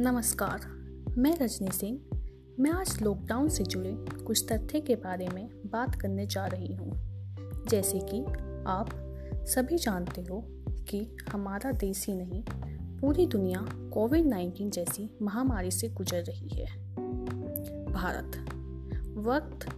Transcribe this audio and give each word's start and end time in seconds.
नमस्कार, 0.00 0.60
मैं 1.18 1.38
रजनी 1.38 1.68
सिंह। 1.70 2.00
मैं 2.60 2.70
आज 2.70 3.02
लॉकडाउन 3.02 3.48
से 3.48 3.64
जुड़े 3.64 4.22
कुछ 4.24 4.52
तथ्य 4.52 4.80
के 4.80 4.96
बारे 4.96 5.28
में 5.28 5.48
बात 5.66 5.94
करने 5.94 6.26
जा 6.26 6.46
रही 6.46 6.74
हूँ। 6.74 6.90
जैसे 7.68 7.98
कि 7.98 8.24
आप 8.66 8.88
सभी 9.34 9.78
जानते 9.78 10.20
हो 10.20 10.44
कि 10.88 11.16
हमारा 11.32 11.72
देश 11.72 12.06
ही 12.06 12.14
नहीं, 12.14 12.44
पूरी 12.98 13.26
दुनिया 13.26 13.66
कोविड 13.92 14.26
19 14.26 14.70
जैसी 14.70 15.18
महामारी 15.22 15.70
से 15.70 15.88
गुजर 15.88 16.22
रही 16.22 16.48
है। 16.48 16.94
भारत, 17.92 18.52
वक्त 19.16 19.68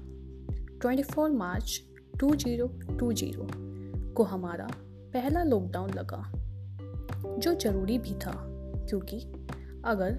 24 0.82 1.34
मार्च 1.34 1.82
2020 2.16 3.46
को 4.12 4.22
हमारा 4.22 4.68
पहला 5.12 5.42
लॉकडाउन 5.42 5.90
लगा, 5.90 6.32
जो 7.38 7.54
ज़रूरी 7.54 7.98
भी 7.98 8.14
था, 8.14 8.46
क्योंकि 8.88 9.32
अगर 9.84 10.12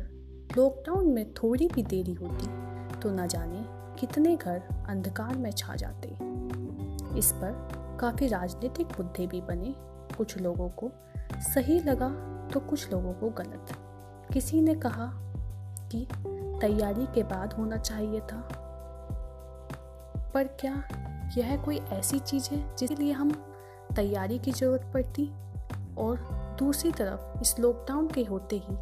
लॉकडाउन 0.57 1.07
में 1.07 1.33
थोड़ी 1.33 1.67
भी 1.67 1.83
देरी 1.83 2.13
होती 2.13 2.47
तो 2.99 3.11
न 3.11 3.27
जाने 3.27 3.65
कितने 3.99 4.35
घर 4.35 4.85
अंधकार 4.89 5.37
में 5.37 5.51
छा 5.51 5.75
जाते। 5.75 6.07
इस 7.19 7.31
पर 7.31 7.69
काफ़ी 8.01 8.27
राजनीतिक 8.27 8.87
मुद्दे 8.87 9.27
भी 9.27 9.41
बने। 9.41 9.75
कुछ 10.17 10.37
लोगों 10.37 10.69
को 10.69 10.91
सही 11.35 11.79
लगा 11.79 12.09
तो 12.53 12.59
कुछ 12.59 12.91
लोगों 12.91 13.13
को 13.13 13.29
गलत। 13.29 13.67
किसी 14.33 14.61
ने 14.61 14.75
कहा 14.75 15.11
कि 15.91 16.07
तैयारी 16.61 17.05
के 17.05 17.23
बाद 17.23 17.53
होना 17.53 17.77
चाहिए 17.77 18.19
था। 18.19 18.47
पर 20.33 20.47
क्या 20.47 20.83
यह 21.37 21.63
कोई 21.63 21.77
ऐसी 21.77 22.19
चीज़ 22.19 22.49
है 22.49 22.75
जिसके 22.75 22.95
लिए 22.95 23.11
हम 23.11 23.31
तैयारी 23.95 24.39
की 24.39 24.51
ज़रूरत 24.51 24.91
पड़ती? 24.93 25.31
और 25.97 26.17
दूसरी 26.59 26.91
तरफ़, 26.91 27.41
इस 27.41 27.59
लॉकडाउन 27.59 28.07
के 28.07 28.23
होते 28.23 28.55
ही 28.55 28.77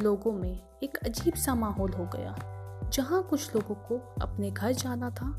लोगों 0.00 0.32
में 0.32 0.60
एक 0.82 0.96
अजीब 0.98 1.34
सा 1.34 1.54
माहौल 1.54 1.92
हो 1.92 2.04
गया, 2.06 2.34
जहाँ 2.92 3.22
कुछ 3.22 3.54
लोगों 3.54 3.74
को 3.88 3.96
अपने 4.22 4.50
घर 4.50 4.72
जाना 4.72 5.10
था, 5.10 5.30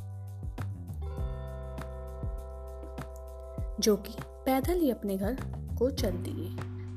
जो 3.79 3.95
कि 3.97 4.13
पैदल 4.45 4.79
ही 4.79 4.89
अपने 4.91 5.17
घर 5.17 5.37
को 5.79 5.89
चल 5.91 6.17
दिए। 6.23 6.49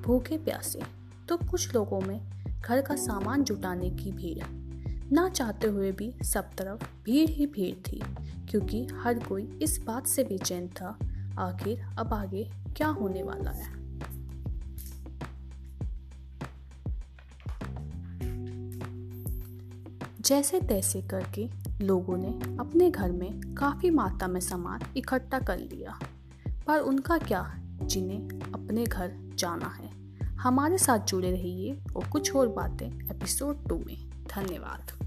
भूखे 0.02 0.38
प्यासे 0.38 0.80
तो 1.28 1.36
कुछ 1.50 1.74
लोगों 1.74 2.00
में 2.00 2.20
घर 2.60 2.80
का 2.82 2.96
सामान 2.96 3.44
जुटाने 3.44 3.90
की 3.90 4.12
भीड़। 4.12 4.44
ना 5.12 5.28
चाहते 5.28 5.66
हुए 5.66 5.92
भी 5.92 6.12
सब 6.24 6.50
तरफ़ 6.58 6.84
भीड़ 7.04 7.28
ही 7.30 7.46
भीड़ 7.46 7.74
थी, 7.88 8.02
क्योंकि 8.50 8.86
हर 8.94 9.18
कोई 9.18 9.42
इस 9.62 9.78
बात 9.86 10.06
से 10.06 10.24
बेचैन 10.24 10.68
था, 10.70 10.96
आखिर 11.38 11.84
अब 11.98 12.12
आगे 12.14 12.48
क्या 12.76 12.88
होने 12.90 13.22
वाला 13.22 13.50
है। 13.50 13.81
जैसे 20.24 20.60
तैसे 20.60 21.02
करके 21.02 21.48
लोगों 21.80 22.16
ने 22.16 22.56
अपने 22.58 22.90
घर 22.90 23.12
में 23.12 23.54
काफ़ी 23.54 23.90
मात्रा 23.90 24.28
में 24.28 24.40
सामान 24.40 24.80
इकट्ठा 24.96 25.38
कर 25.38 25.58
लिया। 25.58 25.98
पर 26.66 26.78
उनका 26.78 27.18
क्या 27.18 27.54
जिन्हें 27.82 28.28
अपने 28.52 28.84
घर 28.84 29.30
जाना 29.34 29.66
है। 29.66 30.16
हमारे 30.36 30.78
साथ 30.78 30.98
जुड़े 30.98 31.30
रहिए 31.30 31.82
और 31.96 32.04
कुछ 32.08 32.36
और 32.36 32.48
बातें 32.48 33.16
एपिसोड 33.16 33.68
टू 33.68 33.78
में। 33.86 34.10
धन्यवाद। 34.10 35.01